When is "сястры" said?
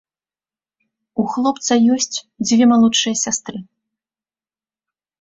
3.29-3.57